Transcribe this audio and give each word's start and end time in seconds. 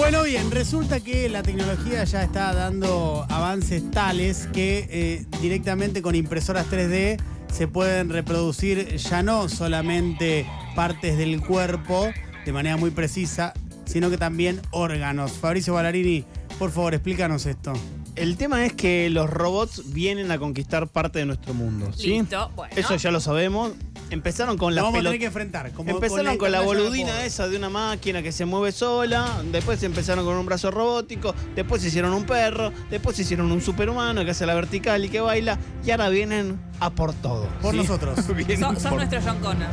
Bueno, 0.00 0.22
bien, 0.22 0.50
resulta 0.50 1.00
que 1.00 1.28
la 1.28 1.42
tecnología 1.42 2.02
ya 2.04 2.22
está 2.22 2.54
dando 2.54 3.26
avances 3.28 3.90
tales 3.90 4.48
que 4.50 4.88
eh, 4.90 5.26
directamente 5.42 6.00
con 6.00 6.14
impresoras 6.14 6.66
3D 6.70 7.20
se 7.52 7.68
pueden 7.68 8.08
reproducir 8.08 8.96
ya 8.96 9.22
no 9.22 9.50
solamente 9.50 10.46
partes 10.74 11.18
del 11.18 11.42
cuerpo 11.42 12.08
de 12.46 12.52
manera 12.52 12.78
muy 12.78 12.90
precisa, 12.90 13.52
sino 13.84 14.08
que 14.08 14.16
también 14.16 14.62
órganos. 14.70 15.32
Fabricio 15.32 15.74
Ballarini, 15.74 16.24
por 16.58 16.70
favor, 16.70 16.94
explícanos 16.94 17.44
esto. 17.44 17.74
El 18.16 18.38
tema 18.38 18.64
es 18.64 18.72
que 18.72 19.10
los 19.10 19.28
robots 19.28 19.92
vienen 19.92 20.30
a 20.30 20.38
conquistar 20.38 20.88
parte 20.88 21.18
de 21.18 21.26
nuestro 21.26 21.52
mundo, 21.52 21.92
¿sí? 21.94 22.08
Listo, 22.08 22.50
bueno. 22.56 22.74
Eso 22.74 22.96
ya 22.96 23.10
lo 23.10 23.20
sabemos. 23.20 23.72
Empezaron 24.10 24.58
con 24.58 24.74
la 24.74 24.82
vamos 24.82 24.94
a 24.94 24.98
pelota. 24.98 25.10
tener 25.10 25.20
que 25.20 25.26
enfrentar. 25.26 25.72
Como 25.72 25.90
Empezaron 25.90 26.36
con 26.36 26.50
la 26.52 26.60
boludina 26.60 27.24
esa 27.24 27.48
de 27.48 27.56
una 27.56 27.70
máquina 27.70 28.22
que 28.22 28.32
se 28.32 28.44
mueve 28.44 28.72
sola, 28.72 29.42
después 29.52 29.82
empezaron 29.82 30.24
con 30.24 30.34
un 30.36 30.46
brazo 30.46 30.70
robótico, 30.70 31.34
después 31.54 31.84
hicieron 31.84 32.12
un 32.12 32.24
perro, 32.24 32.72
después 32.90 33.18
hicieron 33.18 33.50
un 33.52 33.60
superhumano 33.60 34.24
que 34.24 34.32
hace 34.32 34.46
la 34.46 34.54
vertical 34.54 35.04
y 35.04 35.08
que 35.08 35.20
baila, 35.20 35.58
y 35.86 35.90
ahora 35.92 36.08
vienen 36.08 36.60
a 36.80 36.90
por 36.90 37.12
todo. 37.14 37.46
Por 37.62 37.72
¿sí? 37.72 37.76
nosotros. 37.78 38.18
Son, 38.58 38.80
son 38.80 38.90
por- 38.90 38.92
nuestro 38.98 39.20
John 39.24 39.38
Connor. 39.40 39.68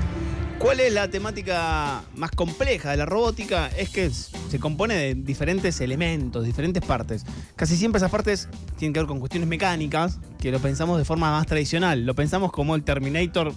¿Cuál 0.60 0.80
es 0.80 0.92
la 0.92 1.08
temática 1.08 2.02
más 2.16 2.32
compleja 2.32 2.90
de 2.90 2.98
la 2.98 3.06
robótica? 3.06 3.68
Es 3.78 3.90
que 3.90 4.10
se 4.10 4.60
compone 4.60 4.96
de 4.96 5.14
diferentes 5.14 5.80
elementos, 5.82 6.44
diferentes 6.46 6.84
partes. 6.84 7.24
Casi 7.56 7.78
siempre 7.78 7.98
esas 7.98 8.10
partes 8.10 8.50
tienen 8.76 8.92
que 8.94 9.00
ver 9.00 9.08
con 9.08 9.20
cuestiones 9.20 9.48
mecánicas, 9.48 10.18
que 10.40 10.52
lo 10.52 10.58
pensamos 10.60 10.98
de 10.98 11.06
forma 11.06 11.30
más 11.32 11.46
tradicional. 11.46 12.08
Lo 12.08 12.16
pensamos 12.16 12.52
como 12.52 12.74
el 12.74 12.82
Terminator 12.84 13.54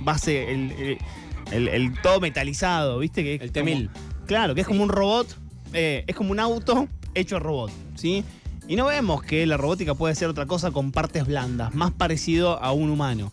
base, 0.00 0.52
el, 0.52 0.70
el- 0.72 0.98
el- 1.52 1.68
el 1.68 2.00
todo 2.02 2.20
metalizado, 2.20 2.98
¿viste? 2.98 3.22
Que 3.22 3.34
es 3.36 3.40
El 3.42 3.52
como- 3.52 3.64
T-1000. 3.66 3.90
Claro, 4.26 4.54
que 4.54 4.60
es 4.62 4.66
como 4.66 4.82
un 4.82 4.88
robot, 4.88 5.36
eh, 5.72 6.04
es 6.06 6.14
como 6.16 6.30
un 6.30 6.40
auto 6.40 6.88
hecho 7.14 7.38
robot, 7.38 7.70
¿sí? 7.96 8.24
Y 8.68 8.76
no 8.76 8.86
vemos 8.86 9.22
que 9.22 9.44
la 9.46 9.56
robótica 9.56 9.94
puede 9.94 10.14
ser 10.14 10.28
otra 10.28 10.46
cosa 10.46 10.70
con 10.70 10.92
partes 10.92 11.26
blandas, 11.26 11.74
más 11.74 11.90
parecido 11.90 12.62
a 12.62 12.72
un 12.72 12.90
humano. 12.90 13.32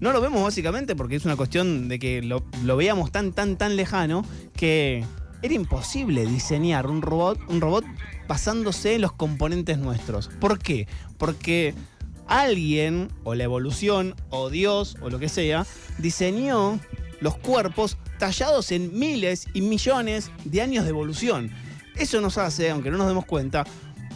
No 0.00 0.12
lo 0.12 0.20
vemos 0.20 0.42
básicamente 0.44 0.94
porque 0.94 1.16
es 1.16 1.24
una 1.24 1.34
cuestión 1.36 1.88
de 1.88 1.98
que 1.98 2.22
lo, 2.22 2.44
lo 2.64 2.76
veíamos 2.76 3.10
tan, 3.10 3.32
tan, 3.32 3.56
tan 3.58 3.74
lejano 3.74 4.24
que 4.54 5.04
era 5.42 5.54
imposible 5.54 6.24
diseñar 6.24 6.86
un 6.86 7.02
robot, 7.02 7.40
un 7.48 7.60
robot 7.60 7.84
basándose 8.28 8.94
en 8.94 9.00
los 9.00 9.12
componentes 9.12 9.78
nuestros. 9.78 10.28
¿Por 10.40 10.60
qué? 10.60 10.86
Porque 11.18 11.74
alguien, 12.28 13.08
o 13.24 13.34
la 13.34 13.44
evolución, 13.44 14.14
o 14.30 14.50
Dios, 14.50 14.96
o 15.00 15.10
lo 15.10 15.18
que 15.18 15.28
sea, 15.28 15.66
diseñó 15.98 16.78
los 17.20 17.36
cuerpos 17.36 17.96
tallados 18.18 18.70
en 18.72 18.96
miles 18.98 19.46
y 19.54 19.62
millones 19.62 20.30
de 20.44 20.62
años 20.62 20.84
de 20.84 20.90
evolución. 20.90 21.50
Eso 21.96 22.20
nos 22.20 22.38
hace, 22.38 22.70
aunque 22.70 22.90
no 22.90 22.98
nos 22.98 23.08
demos 23.08 23.24
cuenta, 23.24 23.64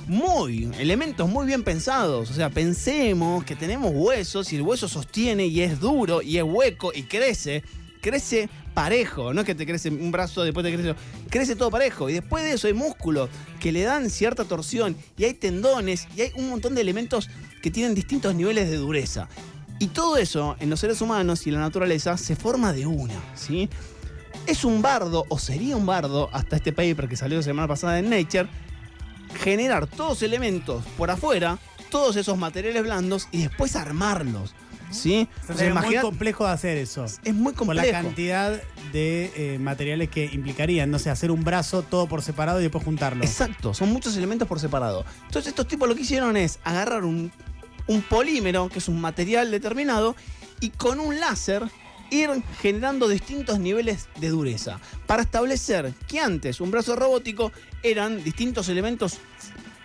muy, 0.06 0.70
elementos 0.78 1.28
muy 1.28 1.46
bien 1.46 1.62
pensados. 1.62 2.30
O 2.30 2.34
sea, 2.34 2.50
pensemos 2.50 3.44
que 3.44 3.56
tenemos 3.56 3.92
huesos 3.94 4.52
y 4.52 4.56
el 4.56 4.62
hueso 4.62 4.88
sostiene 4.88 5.46
y 5.46 5.62
es 5.62 5.80
duro 5.80 6.22
y 6.22 6.38
es 6.38 6.44
hueco 6.44 6.92
y 6.94 7.04
crece. 7.04 7.62
Crece 8.00 8.48
parejo, 8.74 9.32
no 9.32 9.42
es 9.42 9.46
que 9.46 9.54
te 9.54 9.64
crece 9.64 9.88
un 9.88 10.10
brazo, 10.10 10.42
después 10.42 10.64
te 10.64 10.74
crece. 10.74 10.94
Crece 11.30 11.54
todo 11.54 11.70
parejo. 11.70 12.10
Y 12.10 12.14
después 12.14 12.44
de 12.44 12.52
eso 12.52 12.66
hay 12.66 12.72
músculos 12.72 13.30
que 13.60 13.70
le 13.70 13.82
dan 13.82 14.10
cierta 14.10 14.44
torsión 14.44 14.96
y 15.16 15.24
hay 15.24 15.34
tendones 15.34 16.08
y 16.16 16.22
hay 16.22 16.32
un 16.34 16.50
montón 16.50 16.74
de 16.74 16.80
elementos 16.80 17.28
que 17.62 17.70
tienen 17.70 17.94
distintos 17.94 18.34
niveles 18.34 18.68
de 18.68 18.76
dureza. 18.76 19.28
Y 19.78 19.88
todo 19.88 20.16
eso 20.16 20.56
en 20.60 20.68
los 20.68 20.80
seres 20.80 21.00
humanos 21.00 21.46
y 21.46 21.50
en 21.50 21.56
la 21.56 21.62
naturaleza 21.62 22.18
se 22.18 22.36
forma 22.36 22.72
de 22.72 22.86
una, 22.86 23.14
¿sí? 23.34 23.70
Es 24.46 24.64
un 24.64 24.82
bardo, 24.82 25.24
o 25.28 25.38
sería 25.38 25.76
un 25.76 25.86
bardo, 25.86 26.28
hasta 26.32 26.56
este 26.56 26.72
paper 26.72 27.08
que 27.08 27.16
salió 27.16 27.38
la 27.38 27.42
semana 27.42 27.68
pasada 27.68 27.98
en 27.98 28.10
Nature, 28.10 28.48
generar 29.40 29.86
todos 29.86 30.10
los 30.10 30.22
elementos 30.22 30.84
por 30.96 31.10
afuera, 31.10 31.58
todos 31.90 32.16
esos 32.16 32.36
materiales 32.36 32.82
blandos 32.82 33.28
y 33.30 33.42
después 33.42 33.76
armarlos. 33.76 34.54
¿Sí? 34.90 35.26
O 35.42 35.46
sea, 35.46 35.56
sería 35.56 35.74
muy 35.74 35.96
complejo 35.96 36.44
de 36.44 36.52
hacer 36.52 36.76
eso. 36.76 37.06
es 37.06 37.34
muy 37.34 37.54
Con 37.54 37.74
la 37.74 37.82
complejo. 37.82 38.02
cantidad 38.02 38.60
de 38.92 39.32
eh, 39.36 39.58
materiales 39.58 40.10
que 40.10 40.26
implicarían, 40.26 40.90
no 40.90 40.98
sé, 40.98 41.08
hacer 41.08 41.30
un 41.30 41.44
brazo 41.44 41.82
todo 41.82 42.06
por 42.06 42.20
separado 42.20 42.60
y 42.60 42.64
después 42.64 42.84
juntarlo. 42.84 43.24
Exacto, 43.24 43.72
son 43.72 43.90
muchos 43.90 44.16
elementos 44.18 44.46
por 44.46 44.60
separado. 44.60 45.06
Entonces 45.26 45.48
estos 45.48 45.66
tipos 45.66 45.88
lo 45.88 45.94
que 45.94 46.02
hicieron 46.02 46.36
es 46.36 46.58
agarrar 46.62 47.04
un, 47.04 47.32
un 47.86 48.02
polímero, 48.02 48.68
que 48.68 48.78
es 48.78 48.88
un 48.88 49.00
material 49.00 49.50
determinado, 49.50 50.16
y 50.60 50.70
con 50.70 51.00
un 51.00 51.18
láser 51.18 51.64
ir 52.10 52.30
generando 52.60 53.08
distintos 53.08 53.58
niveles 53.58 54.08
de 54.20 54.28
dureza. 54.28 54.78
Para 55.06 55.22
establecer 55.22 55.94
que 56.06 56.20
antes 56.20 56.60
un 56.60 56.70
brazo 56.70 56.94
robótico 56.94 57.52
eran 57.82 58.22
distintos 58.22 58.68
elementos 58.68 59.18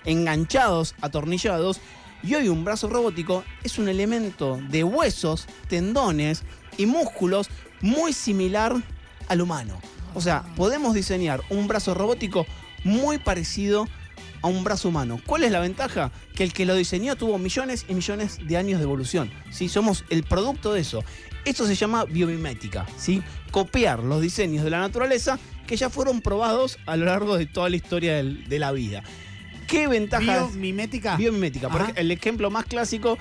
enganchados, 0.05 0.95
atornillados, 1.01 1.79
y 2.23 2.35
hoy 2.35 2.49
un 2.49 2.65
brazo 2.65 2.89
robótico 2.89 3.43
es 3.63 3.77
un 3.77 3.87
elemento 3.87 4.59
de 4.69 4.83
huesos, 4.83 5.47
tendones 5.69 6.43
y 6.77 6.85
músculos 6.85 7.49
muy 7.81 8.11
similar 8.11 8.75
al 9.27 9.41
humano. 9.41 9.79
O 10.13 10.21
sea, 10.21 10.43
podemos 10.55 10.93
diseñar 10.93 11.41
un 11.49 11.67
brazo 11.67 11.93
robótico 11.93 12.45
muy 12.83 13.19
parecido 13.19 13.87
un 14.47 14.63
brazo 14.63 14.89
humano. 14.89 15.19
¿Cuál 15.25 15.43
es 15.43 15.51
la 15.51 15.59
ventaja? 15.59 16.11
Que 16.35 16.43
el 16.43 16.53
que 16.53 16.65
lo 16.65 16.75
diseñó 16.75 17.15
tuvo 17.15 17.37
millones 17.37 17.85
y 17.89 17.93
millones 17.93 18.39
de 18.45 18.57
años 18.57 18.79
de 18.79 18.83
evolución. 18.83 19.31
¿sí? 19.51 19.69
Somos 19.69 20.05
el 20.09 20.23
producto 20.23 20.73
de 20.73 20.81
eso. 20.81 21.03
Esto 21.45 21.65
se 21.65 21.75
llama 21.75 22.03
biomimética, 22.05 22.85
¿sí? 22.97 23.21
Copiar 23.51 23.99
los 24.03 24.21
diseños 24.21 24.63
de 24.65 24.69
la 24.69 24.79
naturaleza 24.79 25.39
que 25.65 25.77
ya 25.77 25.89
fueron 25.89 26.21
probados 26.21 26.77
a 26.85 26.97
lo 26.97 27.05
largo 27.05 27.37
de 27.37 27.45
toda 27.45 27.69
la 27.69 27.75
historia 27.77 28.15
del- 28.17 28.47
de 28.49 28.59
la 28.59 28.71
vida. 28.73 29.03
¿Qué 29.67 29.87
ventajas? 29.87 30.51
Biomimética. 30.53 31.15
Biomimética. 31.17 31.69
Por 31.69 31.81
Ajá. 31.81 31.91
ej- 31.91 31.99
el 31.99 32.11
ejemplo 32.11 32.49
más 32.49 32.65
clásico, 32.65 33.17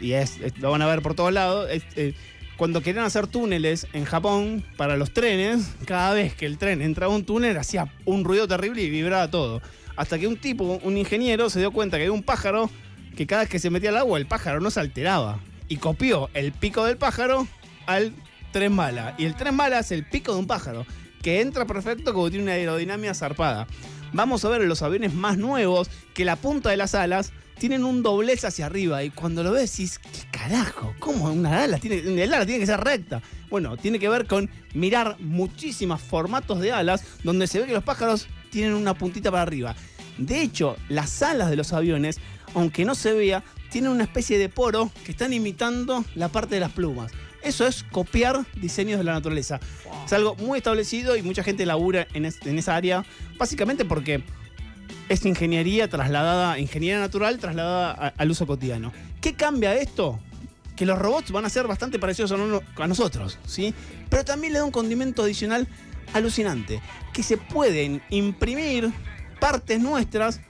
y 0.00 0.12
es, 0.12 0.38
es- 0.40 0.56
lo 0.58 0.70
van 0.70 0.82
a 0.82 0.86
ver 0.86 1.02
por 1.02 1.14
todos 1.14 1.32
lados, 1.32 1.68
es 1.70 1.82
eh, 1.96 2.14
cuando 2.56 2.80
querían 2.82 3.04
hacer 3.04 3.26
túneles 3.26 3.86
en 3.92 4.04
Japón 4.04 4.64
para 4.76 4.96
los 4.96 5.12
trenes, 5.12 5.68
cada 5.84 6.14
vez 6.14 6.34
que 6.34 6.46
el 6.46 6.58
tren 6.58 6.82
entraba 6.82 7.12
a 7.12 7.16
un 7.16 7.24
túnel 7.24 7.56
hacía 7.58 7.92
un 8.04 8.24
ruido 8.24 8.48
terrible 8.48 8.82
y 8.82 8.90
vibraba 8.90 9.30
todo. 9.30 9.60
Hasta 9.96 10.18
que 10.18 10.26
un 10.26 10.36
tipo, 10.36 10.78
un 10.82 10.96
ingeniero, 10.96 11.50
se 11.50 11.58
dio 11.58 11.72
cuenta 11.72 11.96
que 11.96 12.04
había 12.04 12.12
un 12.12 12.22
pájaro 12.22 12.70
que 13.16 13.26
cada 13.26 13.42
vez 13.42 13.50
que 13.50 13.58
se 13.58 13.70
metía 13.70 13.88
al 13.88 13.96
agua 13.96 14.18
el 14.18 14.26
pájaro 14.26 14.60
no 14.60 14.70
se 14.70 14.80
alteraba. 14.80 15.40
Y 15.68 15.78
copió 15.78 16.30
el 16.34 16.52
pico 16.52 16.84
del 16.84 16.96
pájaro 16.96 17.48
al 17.86 18.12
tren 18.52 18.76
bala. 18.76 19.14
Y 19.18 19.24
el 19.24 19.34
tren 19.34 19.56
bala 19.56 19.80
es 19.80 19.90
el 19.90 20.04
pico 20.04 20.32
de 20.32 20.38
un 20.38 20.46
pájaro, 20.46 20.86
que 21.22 21.40
entra 21.40 21.66
perfecto 21.66 22.14
como 22.14 22.30
tiene 22.30 22.44
una 22.44 22.52
aerodinámica 22.52 23.14
zarpada. 23.14 23.66
Vamos 24.12 24.44
a 24.44 24.48
ver 24.48 24.62
los 24.62 24.82
aviones 24.82 25.14
más 25.14 25.38
nuevos 25.38 25.90
que 26.14 26.24
la 26.24 26.36
punta 26.36 26.70
de 26.70 26.76
las 26.76 26.94
alas 26.94 27.32
tienen 27.58 27.84
un 27.84 28.02
doblez 28.02 28.44
hacia 28.44 28.66
arriba. 28.66 29.02
Y 29.02 29.10
cuando 29.10 29.42
lo 29.42 29.52
ves 29.52 29.72
decís, 29.72 29.98
¿qué 29.98 30.38
carajo? 30.38 30.94
¿Cómo 30.98 31.30
una 31.32 31.64
ala 31.64 31.78
tiene, 31.78 32.22
el 32.22 32.32
ala 32.32 32.46
tiene 32.46 32.60
que 32.60 32.66
ser 32.66 32.80
recta? 32.80 33.22
Bueno, 33.50 33.76
tiene 33.76 33.98
que 33.98 34.08
ver 34.08 34.26
con 34.26 34.50
mirar 34.74 35.16
muchísimos 35.20 36.00
formatos 36.00 36.60
de 36.60 36.72
alas 36.72 37.04
donde 37.24 37.46
se 37.46 37.60
ve 37.60 37.66
que 37.66 37.72
los 37.72 37.84
pájaros 37.84 38.28
tienen 38.56 38.74
una 38.74 38.94
puntita 38.94 39.30
para 39.30 39.42
arriba. 39.42 39.74
De 40.16 40.40
hecho, 40.40 40.76
las 40.88 41.22
alas 41.22 41.50
de 41.50 41.56
los 41.56 41.74
aviones, 41.74 42.18
aunque 42.54 42.86
no 42.86 42.94
se 42.94 43.12
vea, 43.12 43.44
tienen 43.70 43.90
una 43.90 44.04
especie 44.04 44.38
de 44.38 44.48
poro 44.48 44.90
que 45.04 45.10
están 45.12 45.34
imitando 45.34 46.06
la 46.14 46.28
parte 46.28 46.54
de 46.54 46.62
las 46.62 46.72
plumas. 46.72 47.12
Eso 47.42 47.66
es 47.66 47.82
copiar 47.92 48.46
diseños 48.58 48.96
de 48.96 49.04
la 49.04 49.12
naturaleza. 49.12 49.60
Es 50.06 50.12
algo 50.14 50.34
muy 50.36 50.56
establecido 50.56 51.16
y 51.16 51.22
mucha 51.22 51.42
gente 51.42 51.66
labura 51.66 52.06
en, 52.14 52.24
es- 52.24 52.38
en 52.46 52.58
esa 52.58 52.74
área, 52.76 53.04
básicamente 53.36 53.84
porque 53.84 54.22
es 55.10 55.26
ingeniería 55.26 55.86
trasladada, 55.90 56.58
ingeniería 56.58 56.98
natural 56.98 57.38
trasladada 57.38 57.90
a- 57.92 58.14
al 58.16 58.30
uso 58.30 58.46
cotidiano. 58.46 58.90
¿Qué 59.20 59.34
cambia 59.34 59.74
esto? 59.76 60.18
Que 60.76 60.86
los 60.86 60.98
robots 60.98 61.30
van 61.30 61.44
a 61.44 61.50
ser 61.50 61.66
bastante 61.66 61.98
parecidos 61.98 62.32
a, 62.32 62.82
a 62.82 62.86
nosotros, 62.86 63.38
¿sí? 63.46 63.74
Pero 64.08 64.24
también 64.24 64.54
le 64.54 64.60
da 64.60 64.64
un 64.64 64.70
condimento 64.72 65.22
adicional 65.22 65.68
alucinante, 66.12 66.80
que 67.12 67.22
se 67.22 67.36
pueden 67.36 68.02
imprimir 68.10 68.92
partes 69.40 69.80
nuestras 69.80 70.40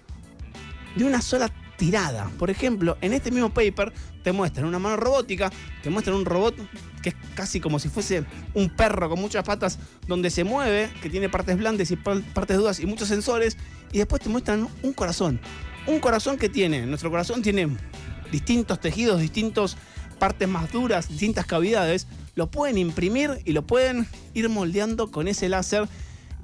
de 0.95 1.05
una 1.05 1.21
sola 1.21 1.51
tirada. 1.77 2.31
Por 2.39 2.51
ejemplo, 2.51 2.97
en 3.01 3.13
este 3.13 3.31
mismo 3.31 3.51
paper 3.51 3.93
te 4.23 4.33
muestran 4.33 4.67
una 4.67 4.79
mano 4.79 4.97
robótica, 4.97 5.51
te 5.83 5.91
muestran 5.91 6.17
un 6.17 6.25
robot 6.25 6.57
que 7.03 7.11
es 7.11 7.17
casi 7.35 7.61
como 7.61 7.79
si 7.79 7.89
fuese 7.89 8.25
un 8.55 8.71
perro 8.71 9.09
con 9.09 9.21
muchas 9.21 9.45
patas 9.45 9.79
donde 10.09 10.31
se 10.31 10.43
mueve, 10.43 10.91
que 11.03 11.11
tiene 11.11 11.29
partes 11.29 11.57
blandas 11.57 11.91
y 11.91 11.97
par- 11.97 12.23
partes 12.33 12.57
duras 12.57 12.81
y 12.81 12.87
muchos 12.87 13.09
sensores, 13.09 13.57
y 13.93 13.99
después 13.99 14.23
te 14.23 14.29
muestran 14.29 14.69
un 14.83 14.93
corazón. 14.93 15.39
Un 15.87 16.01
corazón 16.01 16.37
que 16.39 16.49
tiene, 16.49 16.85
nuestro 16.87 17.11
corazón 17.11 17.43
tiene 17.43 17.69
distintos 18.33 18.81
tejidos, 18.81 19.21
distintas 19.21 19.77
partes 20.19 20.49
más 20.49 20.73
duras, 20.73 21.09
distintas 21.09 21.47
cavidades, 21.47 22.09
lo 22.37 22.51
pueden 22.51 22.79
imprimir 22.79 23.43
y 23.45 23.53
lo 23.53 23.67
pueden 23.67 24.07
ir 24.35 24.49
moldeando 24.49 25.11
con 25.11 25.27
ese 25.27 25.49
láser 25.49 25.89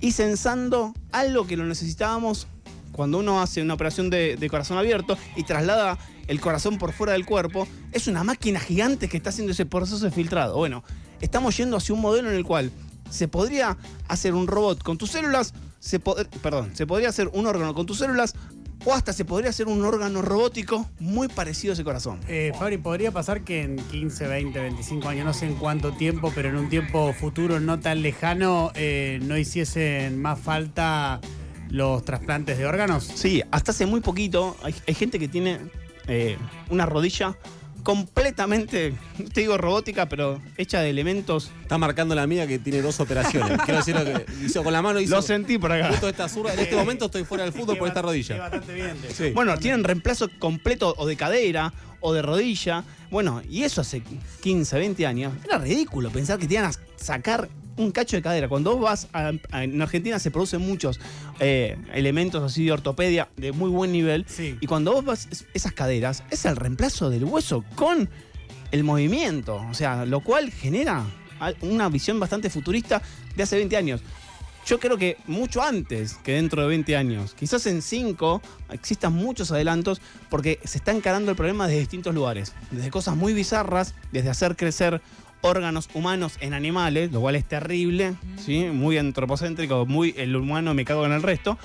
y 0.00 0.12
sensando 0.12 0.94
algo 1.12 1.46
que 1.46 1.56
lo 1.56 1.64
necesitábamos 1.64 2.48
cuando 2.90 3.18
uno 3.18 3.40
hace 3.40 3.62
una 3.62 3.74
operación 3.74 4.10
de, 4.10 4.36
corazón 4.50 4.78
abierto 4.78 5.16
y 5.36 5.44
traslada 5.44 5.98
el 6.26 6.40
corazón 6.40 6.78
por 6.78 6.92
fuera 6.92 7.12
del 7.12 7.24
cuerpo, 7.26 7.68
es 7.92 8.06
una 8.06 8.24
máquina 8.24 8.58
gigante 8.58 9.08
que 9.08 9.16
está 9.16 9.30
haciendo 9.30 9.52
ese 9.52 9.66
proceso 9.66 10.04
de 10.04 10.10
filtrado. 10.10 10.56
Bueno, 10.56 10.82
estamos 11.20 11.56
yendo 11.56 11.76
hacia 11.76 11.94
un 11.94 12.00
modelo 12.00 12.30
en 12.30 12.36
el 12.36 12.44
cual 12.44 12.70
se 13.10 13.28
podría 13.28 13.76
hacer 14.08 14.34
un 14.34 14.46
robot 14.46 14.82
con 14.82 14.98
tus 14.98 15.10
células 15.10 15.52
se 15.78 15.98
po- 15.98 16.16
perdón, 16.42 16.70
se 16.74 16.86
podría 16.86 17.08
hacer 17.08 17.28
un 17.32 17.44
órgano 17.44 17.74
con 17.74 17.86
tus 17.86 17.98
células 17.98 18.34
o 18.84 18.94
hasta 18.94 19.12
se 19.12 19.25
podría 19.25 19.50
hacer 19.50 19.69
un 19.69 19.84
órgano 19.84 20.23
robótico 20.23 20.88
muy 20.99 21.29
parecido 21.29 21.73
a 21.73 21.75
ese 21.75 21.84
corazón. 21.84 22.20
Eh, 22.29 22.52
Fabri, 22.58 22.79
podría 22.79 23.11
pasar 23.11 23.43
que 23.43 23.62
en 23.62 23.76
15, 23.76 24.26
20, 24.26 24.61
25 24.61 25.08
años, 25.08 25.25
no 25.25 25.34
sé 25.34 25.46
en 25.46 25.55
cuánto 25.55 25.93
tiempo, 25.93 26.32
pero 26.34 26.49
en 26.49 26.56
un 26.56 26.69
tiempo 26.69 27.12
futuro 27.12 27.61
no 27.61 27.81
tan 27.81 28.02
lejano, 28.02 28.73
eh, 28.75 29.20
no 29.23 29.37
hiciesen 29.37 30.20
más 30.20 30.38
falta 30.38 31.20
los 31.70 32.05
trasplantes 32.05 32.58
de 32.58 32.67
órganos. 32.67 33.05
Sí, 33.05 33.43
hasta 33.50 33.70
hace 33.70 33.87
muy 33.87 34.00
poquito 34.00 34.56
hay, 34.62 34.75
hay 34.87 34.94
gente 34.94 35.19
que 35.19 35.29
tiene 35.29 35.58
eh, 36.06 36.37
una 36.69 36.87
rodilla 36.87 37.37
completamente, 37.82 38.94
no 39.19 39.29
te 39.29 39.40
digo 39.43 39.58
robótica, 39.58 40.08
pero 40.08 40.40
hecha 40.56 40.81
de 40.81 40.90
elementos. 40.90 41.50
Está 41.62 41.79
marcando 41.79 42.14
la 42.14 42.26
mía 42.26 42.46
que 42.46 42.58
tiene 42.58 42.82
dos 42.82 43.00
operaciones. 43.00 43.58
Quiero 43.64 43.79
decir 43.79 43.94
lo 43.94 44.05
que 44.05 44.26
hizo 44.44 44.62
con 44.62 44.73
la 44.73 44.82
mano 44.82 45.00
hizo 45.00 45.14
Lo 45.17 45.23
sentí 45.23 45.58
por 45.58 45.73
acá. 45.73 45.88
justo 45.88 46.08
esta 46.08 46.29
zurda. 46.29 46.55
En 46.55 46.61
este 46.61 46.76
momento 46.76 47.06
estoy 47.06 47.25
fuera 47.25 47.44
del 47.44 47.52
fútbol 47.52 47.79
por 47.79 47.88
esta 47.88 48.02
rodilla. 48.02 48.38
bastante 48.38 48.75
bien. 48.75 48.96
Sí. 49.12 49.31
Bueno, 49.31 49.56
tienen 49.58 49.84
reemplazo 49.84 50.29
completo 50.38 50.94
o 50.96 51.06
de 51.06 51.17
cadera 51.17 51.73
o 52.00 52.12
de 52.12 52.23
rodilla. 52.23 52.84
Bueno, 53.11 53.43
y 53.49 53.62
eso 53.64 53.81
hace 53.81 54.02
15, 54.43 54.79
20 54.79 55.06
años. 55.06 55.32
Era 55.44 55.58
ridículo 55.58 56.11
pensar 56.11 56.38
que 56.38 56.46
te 56.46 56.55
iban 56.55 56.67
a 56.67 56.73
sacar 56.96 57.49
un 57.76 57.90
cacho 57.90 58.16
de 58.16 58.22
cadera. 58.22 58.48
Cuando 58.48 58.72
vos 58.76 58.82
vas 58.82 59.08
a, 59.12 59.32
a- 59.50 59.64
en 59.64 59.80
Argentina 59.80 60.19
se 60.19 60.30
producen 60.30 60.60
muchos 60.60 61.00
eh, 61.40 61.76
elementos 61.94 62.42
así 62.42 62.64
de 62.66 62.72
ortopedia 62.72 63.28
de 63.36 63.52
muy 63.52 63.70
buen 63.70 63.92
nivel. 63.92 64.24
Sí. 64.28 64.56
Y 64.60 64.66
cuando 64.66 64.92
vos 64.92 65.04
vas 65.04 65.28
es- 65.30 65.46
esas 65.54 65.72
caderas, 65.72 66.22
es 66.30 66.44
el 66.44 66.56
reemplazo 66.56 67.10
del 67.10 67.24
hueso 67.24 67.64
con 67.74 68.08
el 68.70 68.84
movimiento. 68.84 69.56
O 69.70 69.74
sea, 69.74 70.04
lo 70.04 70.20
cual 70.20 70.50
genera 70.50 71.04
una 71.62 71.88
visión 71.88 72.20
bastante 72.20 72.50
futurista 72.50 73.02
de 73.36 73.42
hace 73.42 73.56
20 73.56 73.76
años. 73.76 74.00
Yo 74.64 74.78
creo 74.78 74.96
que 74.96 75.16
mucho 75.26 75.60
antes 75.60 76.14
que 76.22 76.34
dentro 76.34 76.62
de 76.62 76.69
20 76.69 76.96
años, 76.96 77.34
quizás 77.34 77.66
en 77.66 77.82
5 77.82 78.40
existan 78.70 79.12
muchos 79.12 79.50
adelantos 79.50 80.00
porque 80.30 80.60
se 80.62 80.78
está 80.78 80.92
encarando 80.92 81.32
el 81.32 81.36
problema 81.36 81.66
desde 81.66 81.80
distintos 81.80 82.14
lugares. 82.14 82.52
Desde 82.70 82.88
cosas 82.90 83.16
muy 83.16 83.32
bizarras, 83.32 83.94
desde 84.12 84.30
hacer 84.30 84.54
crecer 84.54 85.02
órganos 85.42 85.88
humanos 85.94 86.38
en 86.40 86.54
animales, 86.54 87.12
lo 87.12 87.20
cual 87.20 87.36
es 87.36 87.44
terrible, 87.44 88.14
¿sí? 88.38 88.64
muy 88.72 88.96
antropocéntrico, 88.98 89.84
muy 89.86 90.14
el 90.16 90.34
humano 90.34 90.72
me 90.74 90.84
cago 90.84 91.04
en 91.06 91.12
el 91.12 91.22
resto, 91.22 91.58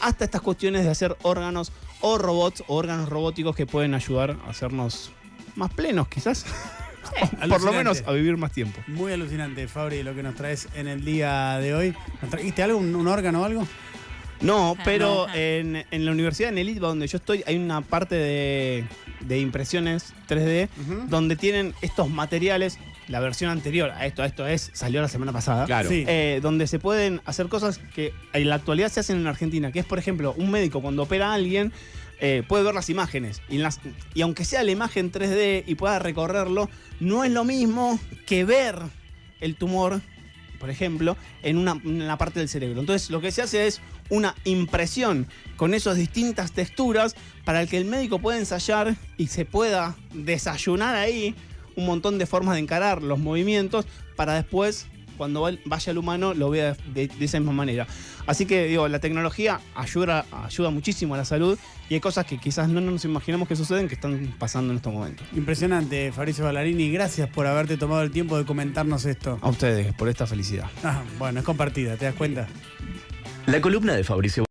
hasta 0.00 0.24
estas 0.24 0.40
cuestiones 0.40 0.84
de 0.84 0.90
hacer 0.90 1.16
órganos 1.22 1.72
o 2.00 2.18
robots 2.18 2.62
o 2.66 2.76
órganos 2.76 3.08
robóticos 3.08 3.54
que 3.56 3.66
pueden 3.66 3.94
ayudar 3.94 4.36
a 4.46 4.50
hacernos 4.50 5.12
más 5.56 5.72
plenos 5.72 6.08
quizás. 6.08 6.44
Por 7.48 7.62
lo 7.62 7.72
menos 7.72 8.02
a 8.06 8.12
vivir 8.12 8.36
más 8.36 8.52
tiempo. 8.52 8.80
Muy 8.86 9.12
alucinante, 9.12 9.66
Fabri, 9.66 10.02
lo 10.02 10.14
que 10.14 10.22
nos 10.22 10.34
traes 10.34 10.68
en 10.74 10.88
el 10.88 11.04
día 11.04 11.58
de 11.58 11.74
hoy. 11.74 11.94
¿Nos 12.20 12.30
trajiste 12.30 12.62
algo, 12.62 12.78
un, 12.78 12.94
un 12.94 13.06
órgano 13.08 13.40
o 13.40 13.44
algo? 13.44 13.66
No, 14.40 14.76
Ah, 14.78 14.82
pero 14.84 15.26
en, 15.34 15.84
en 15.90 16.04
la 16.04 16.12
universidad, 16.12 16.50
en 16.50 16.58
el 16.58 16.68
ITBA, 16.68 16.86
donde 16.88 17.06
yo 17.08 17.16
estoy, 17.18 17.42
hay 17.46 17.56
una 17.56 17.80
parte 17.80 18.14
de, 18.14 18.84
de 19.20 19.40
impresiones 19.40 20.12
3D 20.28 20.68
Ujú. 20.80 21.06
donde 21.08 21.34
tienen 21.36 21.74
estos 21.80 22.08
materiales, 22.10 22.78
la 23.08 23.20
versión 23.20 23.50
anterior 23.50 23.90
a 23.90 24.06
esto, 24.06 24.22
a 24.22 24.26
esto 24.26 24.46
es, 24.46 24.70
salió 24.74 25.00
la 25.00 25.08
semana 25.08 25.32
pasada. 25.32 25.64
Claro. 25.66 25.88
Sí. 25.88 26.04
eh, 26.06 26.40
donde 26.42 26.66
se 26.66 26.78
pueden 26.78 27.20
hacer 27.24 27.48
cosas 27.48 27.78
que 27.94 28.12
en 28.32 28.48
la 28.48 28.54
actualidad 28.56 28.90
se 28.92 29.00
hacen 29.00 29.16
en 29.18 29.26
Argentina, 29.26 29.72
que 29.72 29.80
es, 29.80 29.86
por 29.86 29.98
ejemplo, 29.98 30.34
un 30.36 30.50
médico 30.50 30.80
cuando 30.82 31.02
opera 31.04 31.30
a 31.30 31.34
alguien 31.34 31.72
eh, 32.20 32.42
puede 32.46 32.64
ver 32.64 32.74
las 32.74 32.90
imágenes 32.90 33.40
y, 33.48 33.58
las- 33.58 33.80
y 34.14 34.22
aunque 34.22 34.44
sea 34.44 34.62
la 34.64 34.72
imagen 34.72 35.10
3D 35.12 35.64
y 35.66 35.74
pueda 35.76 35.98
recorrerlo, 36.00 36.68
no 37.00 37.24
es 37.24 37.30
lo 37.30 37.44
mismo 37.44 37.98
que 38.26 38.44
ver 38.44 38.76
el 39.40 39.54
tumor, 39.54 40.00
por 40.58 40.68
ejemplo, 40.68 41.16
en 41.44 41.56
una, 41.58 41.80
en 41.84 42.06
la 42.08 42.18
parte 42.18 42.40
del 42.40 42.48
cerebro. 42.48 42.80
Entonces 42.80 43.10
lo 43.10 43.20
que 43.20 43.30
se 43.30 43.42
hace 43.42 43.68
es 43.68 43.80
una 44.10 44.34
impresión 44.44 45.28
con 45.56 45.74
esas 45.74 45.96
distintas 45.96 46.50
texturas 46.50 47.14
para 47.44 47.60
el 47.62 47.68
que 47.68 47.78
el 47.78 47.84
médico 47.84 48.18
pueda 48.18 48.36
ensayar 48.38 48.96
y 49.16 49.28
se 49.28 49.44
pueda 49.44 49.94
desayunar 50.12 50.96
ahí 50.96 51.36
un 51.78 51.86
montón 51.86 52.18
de 52.18 52.26
formas 52.26 52.54
de 52.56 52.60
encarar 52.60 53.02
los 53.02 53.18
movimientos 53.18 53.86
para 54.16 54.34
después, 54.34 54.86
cuando 55.16 55.40
va- 55.42 55.52
vaya 55.64 55.90
el 55.92 55.98
humano, 55.98 56.34
lo 56.34 56.50
vea 56.50 56.76
de, 56.92 57.08
de 57.08 57.24
esa 57.24 57.38
misma 57.40 57.52
manera. 57.52 57.86
Así 58.26 58.44
que 58.46 58.66
digo, 58.66 58.86
la 58.88 58.98
tecnología 58.98 59.60
ayuda, 59.74 60.26
ayuda 60.44 60.70
muchísimo 60.70 61.14
a 61.14 61.18
la 61.18 61.24
salud 61.24 61.58
y 61.88 61.94
hay 61.94 62.00
cosas 62.00 62.26
que 62.26 62.36
quizás 62.38 62.68
no 62.68 62.80
nos 62.80 63.04
imaginamos 63.04 63.48
que 63.48 63.56
suceden 63.56 63.88
que 63.88 63.94
están 63.94 64.34
pasando 64.38 64.70
en 64.72 64.76
estos 64.76 64.92
momentos. 64.92 65.26
Impresionante, 65.34 66.12
Fabricio 66.12 66.44
Ballarini. 66.44 66.90
Gracias 66.92 67.28
por 67.30 67.46
haberte 67.46 67.76
tomado 67.78 68.02
el 68.02 68.10
tiempo 68.10 68.36
de 68.36 68.44
comentarnos 68.44 69.06
esto. 69.06 69.38
A 69.40 69.48
ustedes 69.48 69.94
por 69.94 70.08
esta 70.08 70.26
felicidad. 70.26 70.66
Ah, 70.84 71.02
bueno, 71.18 71.38
es 71.40 71.44
compartida, 71.46 71.96
¿te 71.96 72.04
das 72.04 72.14
cuenta? 72.14 72.46
La 73.46 73.60
columna 73.62 73.94
de 73.94 74.04
Fabricio 74.04 74.44